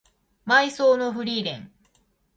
[0.47, 1.71] 葬送のフリーレン